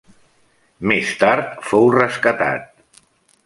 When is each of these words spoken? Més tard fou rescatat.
Més 0.93 1.11
tard 1.25 1.53
fou 1.69 1.87
rescatat. 1.99 3.01